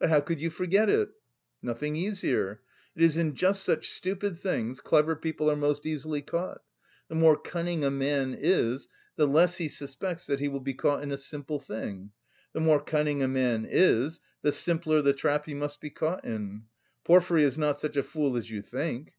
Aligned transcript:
"But 0.00 0.10
how 0.10 0.18
could 0.20 0.40
you 0.40 0.50
forget 0.50 0.90
it?" 0.90 1.10
"Nothing 1.62 1.94
easier. 1.94 2.62
It 2.96 3.02
is 3.04 3.16
in 3.16 3.36
just 3.36 3.62
such 3.62 3.92
stupid 3.92 4.36
things 4.36 4.80
clever 4.80 5.14
people 5.14 5.48
are 5.48 5.54
most 5.54 5.86
easily 5.86 6.20
caught. 6.20 6.62
The 7.06 7.14
more 7.14 7.36
cunning 7.40 7.84
a 7.84 7.88
man 7.92 8.34
is, 8.36 8.88
the 9.14 9.28
less 9.28 9.58
he 9.58 9.68
suspects 9.68 10.26
that 10.26 10.40
he 10.40 10.48
will 10.48 10.58
be 10.58 10.74
caught 10.74 11.04
in 11.04 11.12
a 11.12 11.16
simple 11.16 11.60
thing. 11.60 12.10
The 12.52 12.58
more 12.60 12.82
cunning 12.82 13.22
a 13.22 13.28
man 13.28 13.64
is, 13.70 14.18
the 14.40 14.50
simpler 14.50 15.00
the 15.00 15.12
trap 15.12 15.46
he 15.46 15.54
must 15.54 15.80
be 15.80 15.90
caught 15.90 16.24
in. 16.24 16.64
Porfiry 17.04 17.44
is 17.44 17.56
not 17.56 17.78
such 17.78 17.96
a 17.96 18.02
fool 18.02 18.36
as 18.36 18.50
you 18.50 18.62
think...." 18.62 19.12